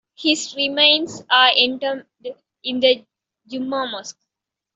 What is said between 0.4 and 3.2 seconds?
remains are entombed in the